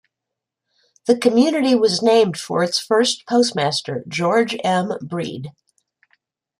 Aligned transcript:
The 1.05 1.15
community 1.15 1.75
was 1.75 2.01
named 2.01 2.35
for 2.35 2.63
its 2.63 2.79
first 2.79 3.27
postmaster, 3.27 4.03
George 4.07 4.57
M. 4.63 4.93
Breed. 4.99 5.51